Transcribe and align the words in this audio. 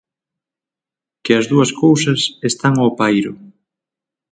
Que 1.23 1.33
as 1.39 1.45
dúas 1.51 1.71
cousas 1.83 2.21
están 2.49 2.73
ao 2.77 2.89
pairo. 2.99 3.33